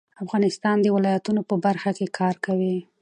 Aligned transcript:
افغانستان 0.23 0.77
د 0.81 0.87
ولایتونو 0.95 1.41
په 1.49 1.55
برخه 1.65 1.91
کې 1.97 2.13
کار 2.17 2.35
کوي. 2.45 2.77